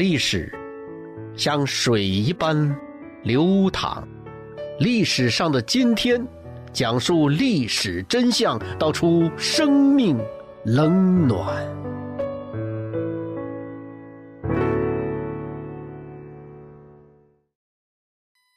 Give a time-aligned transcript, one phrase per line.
[0.00, 0.50] 历史
[1.36, 2.74] 像水一般
[3.22, 4.02] 流淌，
[4.78, 6.26] 历史上的今天，
[6.72, 10.18] 讲述历史真相，道出生命
[10.64, 11.62] 冷暖。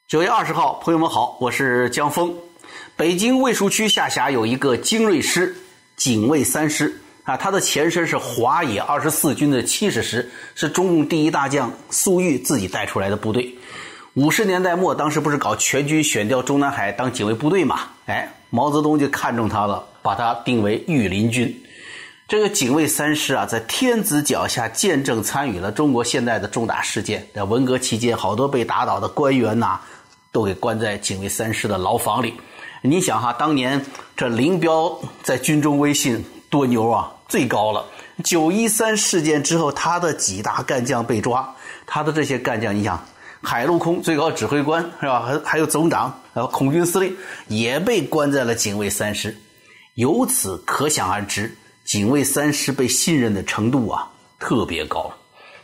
[0.08, 2.34] 九月二十号，朋友们好，我是江峰。
[2.96, 5.54] 北京卫戍区下辖有一个精锐师——
[5.94, 13.54] 警卫三师啊，他的前身是华野二十四军的七十师，是中共第一大将粟裕自己带出来的部队。
[14.12, 17.80] 五十年代末，当时不是搞全军选调中南海当警卫部队嘛？
[18.04, 21.62] 哎，毛泽东就看中他了，把他定为御林军。
[22.28, 27.26] 这个警卫三师啊，在天子脚下见证参与了中国现代的重大事件。
[27.34, 29.80] 在文革期间，好多被打倒的官员呐，
[30.30, 32.34] 都给关在警卫三师的牢房里。
[32.82, 33.82] 你想哈，当年
[34.14, 36.22] 这林彪在军中威信
[36.54, 37.84] 多牛啊，最高了。
[38.22, 41.52] 九一三事件之后，他的几大干将被抓，
[41.84, 43.04] 他的这些干将，你想，
[43.42, 45.20] 海陆空最高指挥官是吧？
[45.20, 47.16] 还还有总长，还有空军司令
[47.48, 49.36] 也被关在了警卫三师。
[49.94, 51.52] 由此可想而知，
[51.84, 54.08] 警卫三师被信任的程度啊，
[54.38, 55.12] 特别高。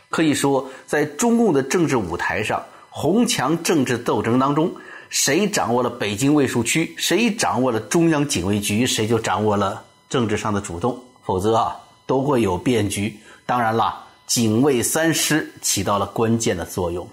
[0.09, 4.69] 可以说，在中共的政治舞台上，红墙政治斗争当中。
[5.09, 9.81] 谁掌握了北京卫戍区，谁掌握了中央警卫局，谁就掌握了
[10.11, 11.03] 政治上的主动。
[11.23, 13.17] 否则啊，都会有变局。
[13.45, 17.07] 当然了，警卫三师起到了关键的作用。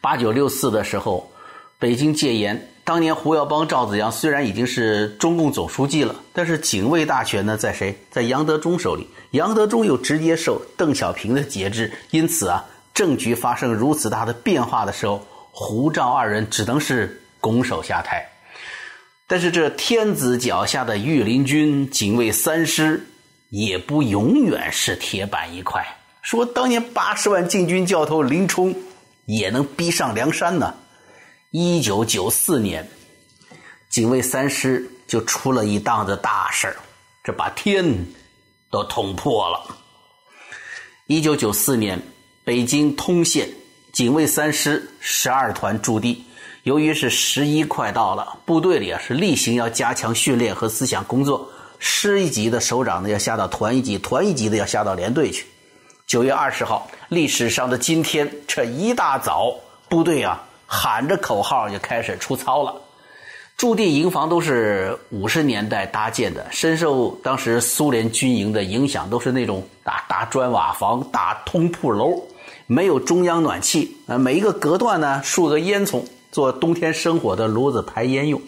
[0.00, 1.30] 八九六四的时候，
[1.78, 7.98] 北京戒严，当年胡耀邦、赵子阳虽然已经是中共总书记了，但是警卫大权呢，在谁？
[8.10, 9.08] 在杨德忠手里。
[9.32, 15.20] 杨德忠又直接受邓小平的节制，因此啊，政局发生如此大的变化的时候。
[15.50, 18.28] 胡赵二人只能是拱手下台，
[19.26, 23.04] 但是这天子脚下的御林军警卫三师
[23.50, 25.84] 也不永远是铁板一块。
[26.22, 28.74] 说当年八十万禁军教头林冲
[29.26, 30.74] 也能逼上梁山呢。
[31.50, 32.88] 一九九四年，
[33.88, 36.76] 警卫三师就出了一档子大事儿，
[37.24, 38.06] 这把天
[38.70, 39.76] 都捅破了。
[41.06, 42.00] 一九九四年，
[42.44, 43.48] 北京通县。
[43.92, 46.22] 警卫三师十二团驻地，
[46.66, 51.48] 由于是十一快到了，部队里啊是例行要加强训练和思想工作。
[51.78, 55.46] 师一级的首长呢要下到团一级，团一级的要下到连队去。
[56.08, 59.54] 九月二十号，历史上的今天，这一大早，
[59.88, 62.74] 部队啊喊着口号就开始出操了。
[63.56, 72.20] 驻地营房都是五十年代搭建的，深受当时苏联军营的影响，都是那种大大砖瓦房、大通铺楼。
[72.66, 76.02] 没有中央暖气啊，每一个隔断呢竖个烟囱，
[76.36, 78.38] 做冬天生火的炉子排烟用。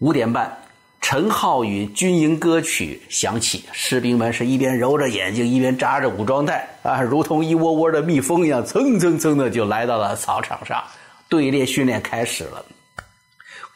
[0.00, 0.64] 五点半，
[1.00, 10.82] 陈浩宇军营歌曲响起，士兵们是一边揉着眼睛，一边扎着武装带啊，如同一窝窝的蜜蜂一样，蹭蹭蹭的就来到了操场上。
[11.28, 12.64] 队列训练开始了，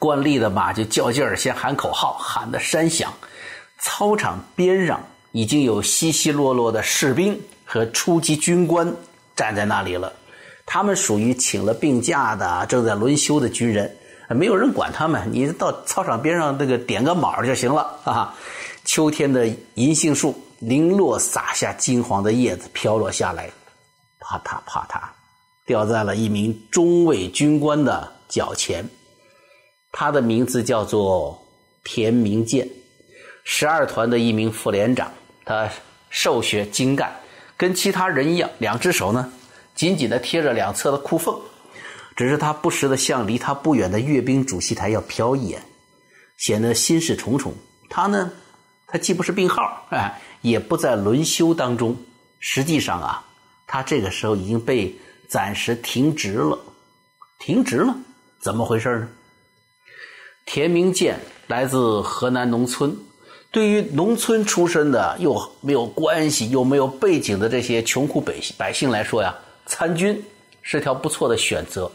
[0.00, 3.14] 惯例的马就较劲儿，先喊口号，喊的山响。
[3.78, 5.00] 操场边上
[5.30, 8.92] 已经有稀稀落落的士兵和初级军官。
[9.36, 10.12] 站在那里了，
[10.66, 13.96] 他们属于请了病假的、正在轮休的军人，
[14.28, 15.30] 没有人管他们。
[15.32, 18.34] 你到操场边上那个点个卯就行了啊！
[18.84, 23.48] 秋天的银杏树零落洒下金黄的叶子，飘落下来，
[24.20, 25.00] 啪嗒啪嗒，
[25.64, 28.84] 掉在了一名中尉军官的脚前。
[29.92, 31.40] 他的名字叫做
[31.84, 32.68] 田明建，
[33.44, 35.10] 十二团的一名副连长，
[35.44, 35.68] 他
[36.10, 37.10] 瘦削精干。
[37.56, 39.32] 跟其他人一样，两只手呢
[39.76, 41.38] 紧紧地贴着两侧的裤缝，
[42.16, 45.62] 只是他不时地向离他不远的阅兵主席台要瞟一眼，
[46.38, 47.54] 显得心事重重。
[47.88, 48.32] 他呢，
[48.86, 51.96] 他既不是病号，哎，也不在轮休当中。
[52.40, 53.24] 实际上啊，
[53.66, 54.94] 他这个时候已经被
[55.28, 56.58] 暂时停职了。
[57.38, 57.94] 停职了，
[58.40, 59.08] 怎么回事呢？
[60.46, 62.96] 田明建来自河南农村。
[63.50, 69.34] 对于农村出身的又没有关系又没有背景的这些穷苦百姓百姓来说呀，
[69.66, 70.24] 参军
[70.62, 71.90] 是条不错的选择。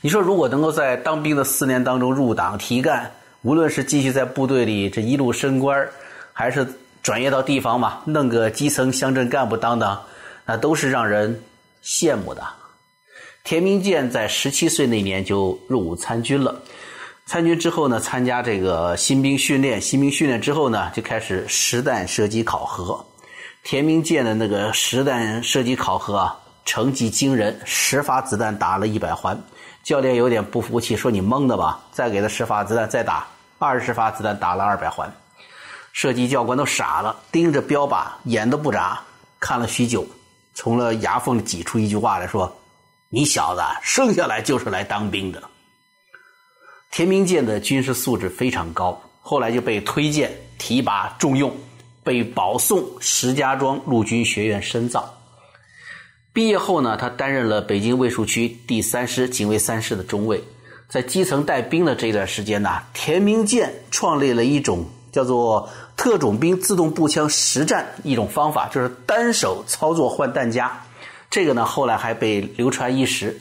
[0.00, 3.10] 你说，如果能够在当兵的四年当中入党提干，
[3.42, 5.88] 无论是继续在部队里这一路升官，
[6.32, 6.66] 还是
[7.02, 10.00] 转业到地方嘛，弄个基层乡镇干部当当，
[10.46, 11.42] 那都是让人
[11.84, 12.42] 羡慕的。
[13.44, 16.62] 田明建在十七岁那年就入伍参军了。
[17.26, 19.80] 参军之后呢，参加这个新兵训练。
[19.80, 23.04] 新兵训练之后呢，就开始实弹射击考核。
[23.64, 29.38] 田明建的那个实弹射击考核啊，成绩惊人，十发子弹打了一百环。
[29.82, 33.26] 教练有点不服气，说：“你蒙的吧？”再给他十发子弹，再打
[33.58, 35.12] 二十发子弹，打了二百环。
[35.92, 39.00] 射击教官都傻了，盯着标靶，眼都不眨，
[39.40, 40.06] 看了许久，
[40.54, 42.50] 从了牙缝挤出一句话来说
[43.10, 45.42] ：“你小子生下来就是来当兵的。”
[46.92, 51.52] 田明建的军事素质非常高，后来就被推荐提拔重用，
[52.04, 55.12] 被保送石家庄陆军学院深造。
[56.34, 60.42] 毕业后呢，他担任了北京卫戍区第三师警卫三师的中尉。
[60.88, 70.72] 在基层带兵的这一段时间呢，田明建创立了一种叫做特种兵自动步枪实战一种方法，就是单手操作换弹夹。
[71.30, 73.38] 这个呢，后来还被流传一时。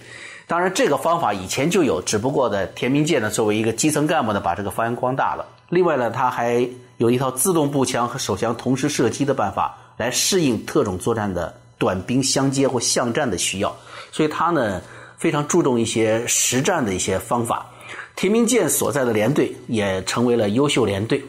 [0.47, 5.45] 当然，这个方法以前就有，只不过呢，田明建呢作为一个基层干部呢，把这个发扬光大了。
[5.69, 6.67] 另外呢，他还
[6.97, 11.61] 有一套自动步枪和手枪同时射击的办法，来适应特种作战的。
[11.81, 13.75] 短兵相接或巷战的需要，
[14.12, 14.80] 所以他呢
[15.18, 17.66] 非常注重一些实战的一些方法。
[18.16, 21.24] 田明建所在的连队也成为了优秀连队。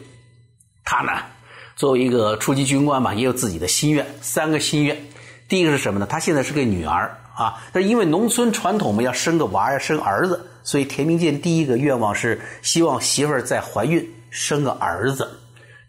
[0.83, 1.11] 他呢
[1.75, 4.95] 作为一个初级军官嘛，也有自己的心愿，三个心愿。
[5.49, 6.05] 第一个是什么呢？
[6.07, 15.27] 他现在是个女儿啊，但因为农村传统嘛，要生个娃要生儿子，所以田明建第一个愿望是希望媳妇儿再怀孕生个儿子。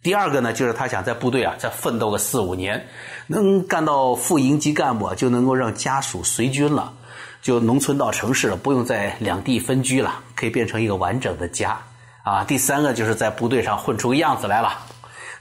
[0.04, 2.86] 第二个呢，就是他想在部队啊再奋斗个四五年，
[3.26, 6.92] 能干到副营级干部，就能够让家属随军了，
[7.40, 11.80] 就农村到城市了，不用在两地分居了，可以变成一个完整的家
[12.22, 12.44] 啊。
[12.44, 14.76] 第三个就是在部队上混出个样子来了，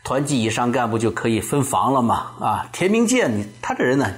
[0.02, 2.66] 团级以上干部就可以分房了嘛啊。
[2.72, 4.10] 田明建，他这人呢，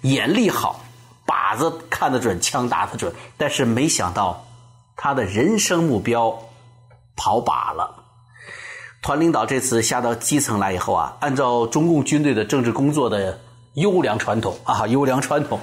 [0.00, 0.80] 眼力好，
[1.24, 4.44] 靶子看得准，枪打得准，但是没想到
[4.96, 6.36] 他的人生目标
[7.14, 8.01] 跑靶了。
[9.02, 13.36] 团领导这次下到基层来以后啊，按照中共军队的政治工作的
[13.74, 15.58] 优良传统啊， 优良传统，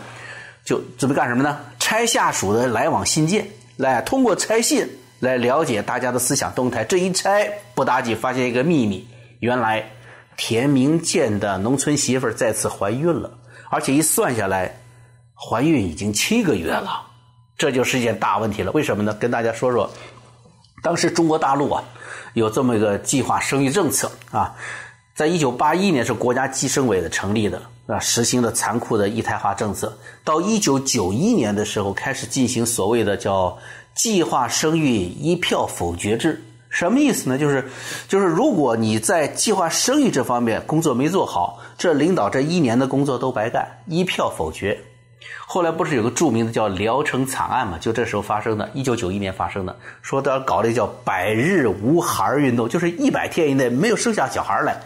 [0.65, 1.57] 就准备干什么呢？
[1.79, 3.47] 拆下属的来往信件，
[3.77, 4.85] 来通过拆信
[5.21, 6.83] 来了解大家的思想动态。
[6.83, 9.07] 这一拆，不打紧发现一个秘密：
[9.39, 9.89] 原来
[10.35, 13.31] 田明建的农村媳妇再次怀孕了，
[13.69, 14.81] 而且一算下来，
[15.33, 17.03] 怀孕已经七个月了。
[17.57, 18.71] 这就是一件大问题了。
[18.73, 19.13] 为什么呢？
[19.13, 19.89] 跟大家说说，
[20.83, 21.81] 当时中国大陆啊。
[22.33, 24.55] 有这么一个计划生育政策啊，
[25.15, 29.97] 在一九八一年是国家计生委的成立的啊，实行的残酷的一胎化政策。
[30.23, 33.57] 到一九九一年的时候，开始进行所谓的叫
[33.95, 36.43] 计划生育一票否决制。
[36.69, 37.37] 什么意思呢？
[37.37, 37.67] 就是
[38.07, 44.79] 就是如果你在计划生育这方面工作没做好，这领导这一年的工作都白干，一票否决。
[45.45, 47.77] 后来不是有个著名的叫聊城惨案嘛？
[47.79, 54.79] 就这时候发生的，一九九一年发生的，说他搞的叫百日无孩运动，就是一百天以内没有生下小孩来。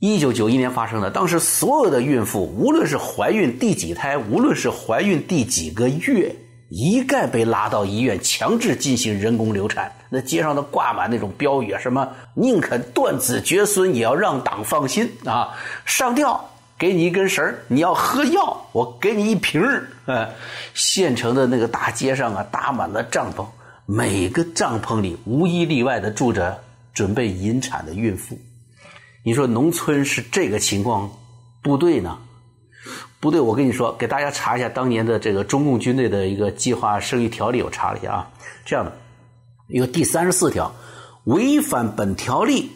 [0.00, 6.34] 一九九一年发生的，当时所有的孕妇，无论是怀孕第几胎，无论是怀孕第几个月，
[6.68, 9.90] 一概被拉到医院强制进行人工流产。
[10.10, 15.54] 那街上都挂满那种标语，什么宁肯断子绝孙，也要让党放心啊，
[15.84, 16.50] 上吊。
[16.76, 19.88] 给你一根绳你要喝药，我给你一瓶儿。
[20.06, 20.28] 呃，
[20.74, 23.46] 县城的那个大街上啊，搭满了帐篷，
[23.86, 26.58] 每个帐篷里无一例外的住着
[26.92, 28.38] 准备引产的孕妇。
[29.22, 31.10] 你说农村是这个情况，
[31.62, 32.18] 部队呢？
[33.20, 38.30] 部队，我跟你说，给大家查一下当年的这个中共军队的一个计划生育条例，我查了一下啊，
[38.66, 38.92] 这样的，
[39.68, 40.70] 有第三十四条，
[41.24, 42.70] 违反本条例。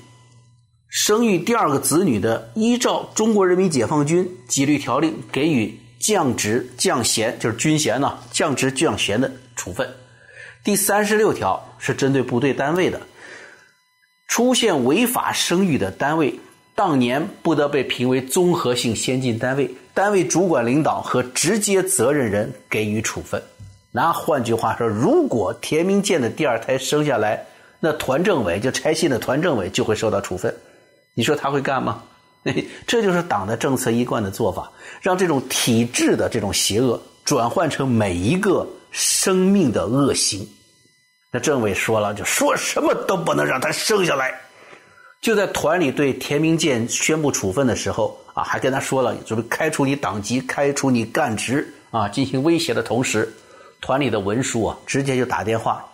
[0.89, 9.87] 生育第二个子女的，依照《中国人民解放军纪律条令》给予降职降衔，就是军衔呢，降职降衔的处分。
[10.65, 12.99] 第三十六条是针对部队单位的，
[14.29, 16.35] 出现违法生育的单位，
[16.75, 23.43] 当年不得被评为综合性先进单位，单位主管领导和直接责任人给予处分。
[23.93, 27.45] 那换句话说，如果田明建的第二胎生下来，
[27.79, 30.55] 那团政委就拆信的团政委就会受到处分。
[31.19, 32.01] 你说他会干吗？
[32.87, 34.71] 这就是党的政策一贯的做法，
[35.03, 40.49] 让这种体制的这种邪恶转换成每一个生命的恶行。
[41.33, 44.33] 那政委说了，就说什么都不能让他生下来。
[45.21, 53.29] 就在团里对田明建宣布处分的时候啊，还跟他说了准备开除你党籍、开除你干职啊，进行威胁的同时，
[53.81, 55.85] 团里的文书啊，直接就打电话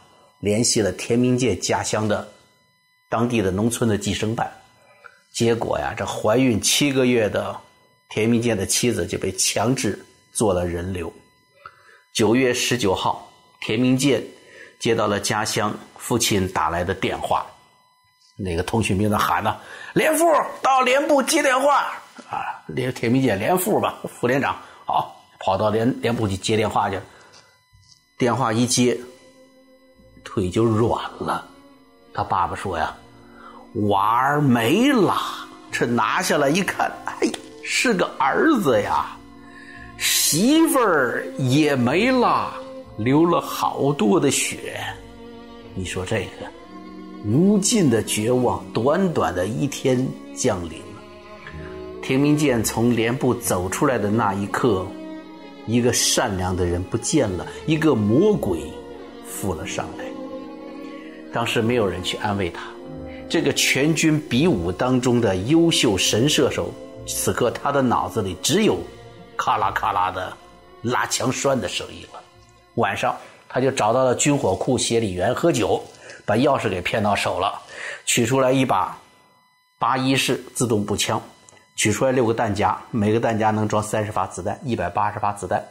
[0.40, 2.28] 联系了田明建家乡的
[3.09, 4.52] 当地的农村的计生办。
[5.35, 7.61] 结果呀，这怀孕七个月的
[8.09, 10.00] 田明建的妻子就被强制
[10.33, 11.12] 做了人流。
[12.12, 13.29] 九月十九号，
[13.61, 14.23] 田明建
[14.79, 17.45] 接到了家乡父亲打来的电话，
[18.37, 19.57] 那个通讯兵在喊呢
[19.93, 20.25] ：“连副
[20.62, 21.93] 到连部接电话
[22.31, 27.00] 啊！”连田明建连副吧，副连长好，跑到连连部去接电话去。
[28.17, 28.97] 电话一接，
[30.23, 31.45] 腿就软了。
[32.14, 32.97] 他爸爸说呀。
[33.75, 35.14] 娃儿没了，
[35.71, 37.28] 这拿下来一看，哎，
[37.64, 39.16] 是个儿子呀！
[39.99, 42.54] 媳妇儿也没了，
[42.97, 44.81] 流了好多的血。
[45.75, 46.47] 你说这个
[47.25, 51.02] 无尽的绝望，短短的一天降临了。
[52.00, 54.87] 田明健从连部走出来的那一刻，
[55.66, 58.73] 一个善良的人不见了，一个魔鬼
[59.26, 60.04] 附了上来。
[61.33, 62.62] 当时没有人去安慰他。
[63.28, 66.73] 这个全军比武当中的优秀神射手，
[67.07, 68.78] 此刻他的脑子里只有
[69.37, 70.33] 咔啦咔啦的
[70.83, 72.21] 拉枪栓的声音了。
[72.76, 73.16] 晚上，
[73.49, 75.83] 他就找到了军火库协理员喝酒，
[76.25, 77.61] 把钥匙给骗到手了，
[78.04, 78.97] 取出来一把
[79.78, 81.21] 八一式自动步枪，
[81.76, 85.64] 取出来六个弹夹，每个弹夹能装三十发子弹，一百八十发子弹。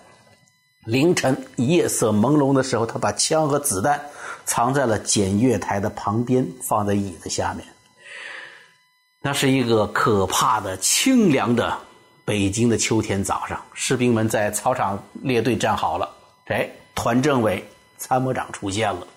[0.85, 4.01] 凌晨夜色朦胧的时候，他把枪和子弹。
[4.45, 7.65] 藏在了检阅台的旁边，放在椅子下面。
[9.21, 11.77] 那是一个可怕的清凉的
[12.25, 16.09] 北京的秋天早上，士兵们在操场列队站好了。
[16.47, 17.63] 哎，团政委
[17.97, 19.07] 参谋长出现了。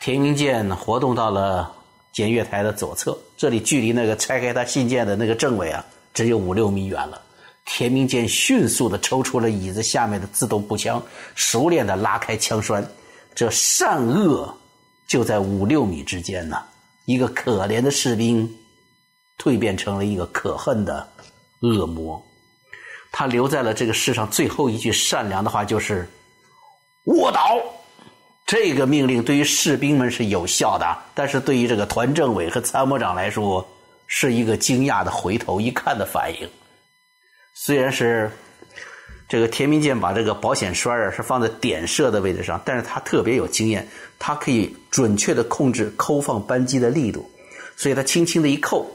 [0.00, 1.70] 田明建活动到了
[2.12, 7.20] 检阅台的左侧，这里距离那个拆开他信件的那个政委啊，只有五六米远了。
[7.66, 11.00] 田明建迅速的抽出了椅子下面的自动步枪，
[11.34, 12.84] 熟练的拉开枪栓。
[13.34, 14.54] 这善恶。
[15.12, 16.56] 就在五六米之间呢，
[17.04, 18.50] 一个可怜的士兵
[19.36, 21.06] 蜕变成了一个可恨的
[21.60, 22.24] 恶魔。
[23.10, 26.08] 他留在了这个世上最后一句善良的话，就是
[27.04, 27.60] “卧倒”。
[28.46, 33.68] 这个命令对于士兵们是有效的，但是对于这个团政委和参谋长来说，
[34.06, 36.48] 是一个惊讶的回头一看的反应。
[37.52, 38.30] 虽然是。
[39.32, 47.26] 这个田明健把这个保险栓啊是放在点射的位置上，但是他特别有经验，他可以准确的控制扣放扳机的力度，
[47.74, 48.86] 所以他轻轻的一扣，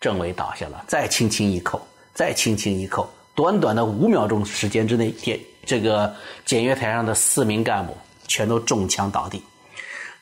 [0.00, 1.78] 政委倒下了，再轻轻一扣，
[2.14, 6.10] 再轻轻一扣，短短的五秒钟时间之内，电这个
[6.46, 7.94] 检阅台上的四名干部
[8.26, 9.44] 全都中枪倒地，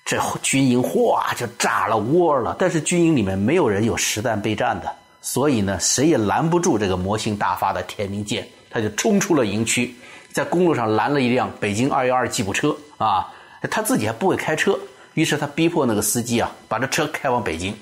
[0.05, 4.93] 这军营哗就炸了窝了，但是军营里面没有人有实弹备战的，
[5.23, 8.45] 所以呢，谁也拦不住这个魔性大发的田明健。
[8.71, 9.95] 他就冲出了营区，
[10.33, 13.33] 在公路上拦了一辆北京二幺二吉普车啊，
[13.71, 14.79] 他自己还不会开车，
[15.15, 17.77] 于是他逼迫那个司机啊，把这车开往北京。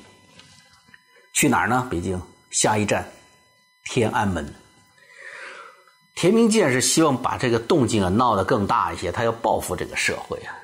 [1.32, 1.86] 去哪儿呢？
[1.90, 3.06] 北京下一站
[3.84, 4.54] 天安门。
[6.14, 10.54] 田明健是希望把这个动静啊闹得更大一些，他要报复这个社会啊。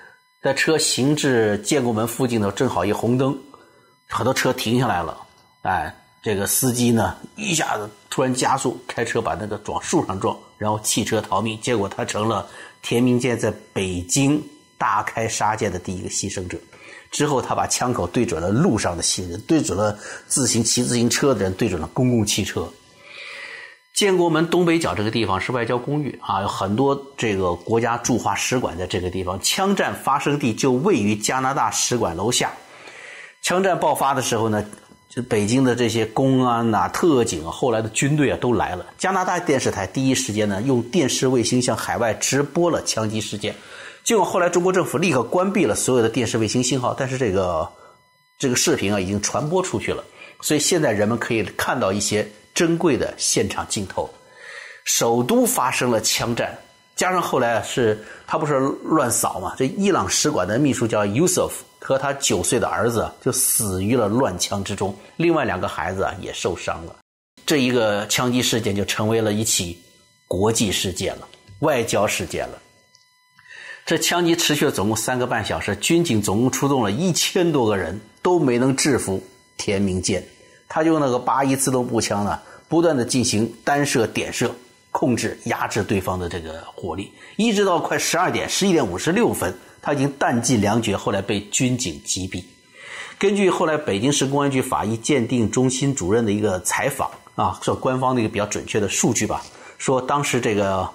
[0.41, 3.38] 在车行至建国门附近的正好一红灯，
[4.09, 5.19] 很多车停下来了，
[5.62, 5.95] 哎。
[6.23, 11.61] 这个司机呢，一下子突然加速开车，把那个撞树上撞，然后弃车逃命。
[11.61, 12.49] 结果他成了
[12.81, 14.41] 田明建在北京
[14.79, 16.57] 大开杀戒的第一个牺牲者。
[17.11, 19.99] 之后，他把枪口对准了路上的行人，对准了
[20.29, 22.73] 自行骑自行车的人，对准了公共汽车。
[23.93, 29.38] 建国门东北角这个地方是外交公寓啊，有很多这个国家驻华使馆在这个地方。
[29.43, 32.52] 枪战发生地就位于加拿大使馆楼下。
[33.43, 34.64] 枪战爆发的时候呢？
[35.14, 38.87] 就北京的这些公安呐、特警啊，后来的军队啊都来了。
[38.97, 43.54] 加拿大电视台第一时间呢，用电视卫星向海外直播了枪击事件。
[44.02, 47.69] 结果后来中国政府立刻关闭了所有的电视卫星信号，但是这个
[48.38, 50.02] 这个视频啊已经传播出去了，
[50.40, 54.09] 所以现在人们可以看到一些珍贵的现场镜头。
[54.85, 56.59] 首都发生了枪战，
[56.96, 59.54] 加上后来是他不是乱扫嘛？
[59.56, 61.52] 这伊朗使馆的秘书叫 Yusuf。
[61.84, 66.94] 和他九岁的儿子就死于了乱枪之中，另外两个孩子啊也受伤了。
[67.44, 69.76] 这一个枪击事件就成为了一起
[70.28, 71.26] 国际事件了，
[71.58, 72.58] 外交事件了。
[73.84, 79.20] 这枪击持续了总共三个半小时，军警总共出动了一千多个人，都没能制服
[79.56, 80.25] 田明健。
[80.68, 84.54] 他就用那个八一自动步枪呢，不断的进行单射、点射，
[84.92, 89.52] 控制、压制对方的这个火力，一直到快十二点、十一点五十六分。
[89.84, 92.44] 他已经弹尽粮绝，后来被军警击毙。
[93.18, 99.42] 根据后来北京市公安局法医鉴定中心主任的一个采访啊，是官方的一个比较准确的数据吧，
[99.78, 100.88] 说当时这个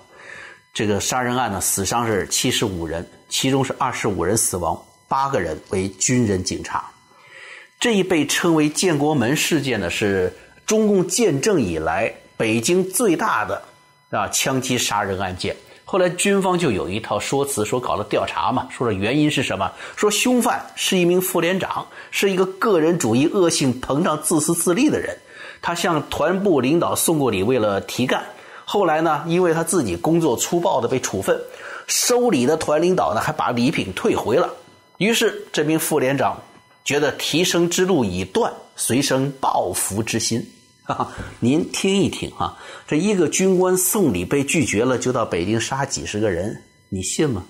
[0.74, 6.90] 这个杀人案呢，死伤是七十五人，其中是二十五人死亡，八个人为军人警察。
[7.80, 10.34] 这一被称为建国门事件呢，是
[10.66, 13.62] 中共建政以来北京最大的
[14.10, 15.56] 啊枪击杀人案件。
[15.84, 19.72] 后来军方就有一套说辞，说搞了调查嘛，说的原因是什么？
[19.96, 25.18] 说凶犯是一名副连长，是一个个人主义、恶性膨胀、自私自利的人。
[25.62, 28.22] 他向团部领导送过礼，为了提干。
[28.66, 31.40] 后来呢，因为他自己工作粗暴的被处分，
[31.88, 34.54] 收礼的团领导呢还把礼品退回了。
[34.98, 36.38] 于是这名副连长
[36.84, 40.46] 觉得提升之路已断，遂生报复之心。
[40.88, 47.44] 哈哈，您听一听啊，这一个军官送礼被拒绝了，就到北京杀几十个人，你信吗？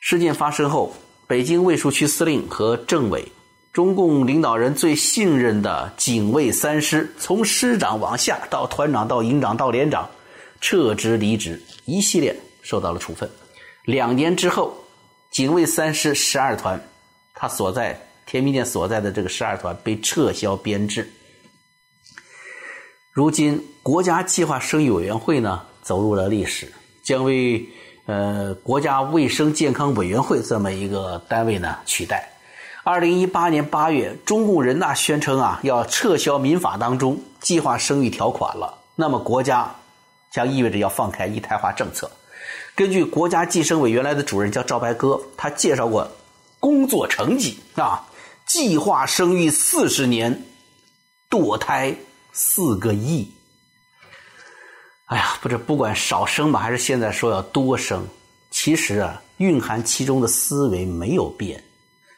[0.00, 0.94] 事件发生后，
[1.26, 3.22] 北京卫戍区司令和政委，
[3.70, 10.08] 中共领导人最信任的警卫三师，从师长往下到团长到营长到连长，
[10.62, 13.28] 撤职离职，一系列受到了处分。
[13.84, 14.74] 两年之后，
[15.30, 16.82] 警卫三师十二团，
[17.34, 21.06] 他所在天密店所在的这个十二团被撤销编制。
[23.18, 26.72] 如今，国家计划生育委员会呢走入了历史，
[27.02, 27.68] 将为
[28.06, 32.30] 呃国家卫生健康委员会这么一个单位呢取代。
[32.84, 39.68] 二零一八年八月，中共人大宣称啊要撤销民法当中计划生育条款了，那么国家
[40.30, 42.08] 将意味着要放开一胎化政策。
[42.76, 46.08] 根据国家计生委原来的主任叫赵白鸽，他介绍过
[46.60, 48.06] 工作成绩啊，
[48.46, 50.40] 计划生育四十年，
[51.28, 51.92] 堕胎。
[52.40, 53.28] 四个亿，
[55.06, 58.06] 哎呀，不是不管少生吧，还是现在说要多生，
[58.48, 61.60] 其实啊，蕴含其中的思维没有变。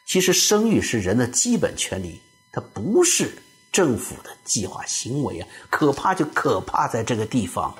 [0.05, 3.35] 其实生育是人的基本权利，它不是
[3.71, 5.47] 政府的计划行为啊。
[5.71, 7.75] 可怕就可怕在这个地方，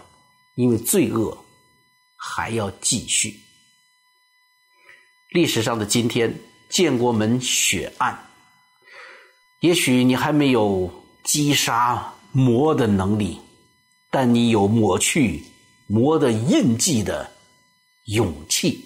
[0.56, 1.38] 因为罪恶
[2.18, 3.40] 还要继续。
[5.30, 6.36] 历史上的今天，
[6.72, 8.18] 建国门血案，
[9.60, 10.92] 也许你还没有
[11.24, 12.12] 击杀。
[12.32, 13.38] 魔的能力，
[14.10, 15.44] 但你有抹去
[15.88, 17.30] 魔的印记的
[18.06, 18.86] 勇气。